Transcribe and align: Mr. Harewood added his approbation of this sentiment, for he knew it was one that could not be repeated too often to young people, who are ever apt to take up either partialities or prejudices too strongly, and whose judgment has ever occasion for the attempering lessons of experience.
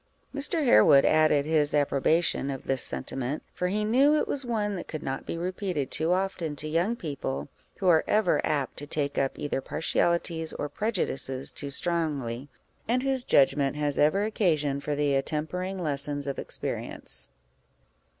Mr. 0.33 0.65
Harewood 0.65 1.05
added 1.05 1.45
his 1.45 1.75
approbation 1.75 2.49
of 2.49 2.63
this 2.63 2.81
sentiment, 2.81 3.43
for 3.53 3.67
he 3.67 3.85
knew 3.85 4.15
it 4.15 4.27
was 4.27 4.43
one 4.43 4.75
that 4.75 4.87
could 4.87 5.03
not 5.03 5.27
be 5.27 5.37
repeated 5.37 5.91
too 5.91 6.11
often 6.11 6.55
to 6.55 6.67
young 6.67 6.95
people, 6.95 7.49
who 7.77 7.87
are 7.87 8.03
ever 8.07 8.41
apt 8.43 8.77
to 8.77 8.87
take 8.87 9.19
up 9.19 9.37
either 9.37 9.61
partialities 9.61 10.53
or 10.53 10.67
prejudices 10.69 11.51
too 11.51 11.69
strongly, 11.69 12.49
and 12.87 13.03
whose 13.03 13.23
judgment 13.23 13.75
has 13.75 13.99
ever 13.99 14.23
occasion 14.23 14.79
for 14.79 14.95
the 14.95 15.13
attempering 15.13 15.77
lessons 15.77 16.25
of 16.25 16.39
experience. 16.39 17.29